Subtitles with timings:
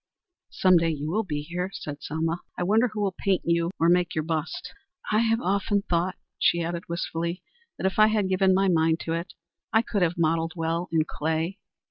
[0.49, 2.39] "Some day you will be here," said Selma.
[2.57, 4.73] "I wonder who will paint you or make your bust.
[5.11, 7.43] I have often thought," she added, wistfully,
[7.77, 9.33] "that, if I had given my mind to it,
[9.71, 11.59] I could have modelled well in clay.